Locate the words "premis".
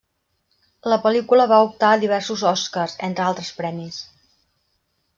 3.63-4.05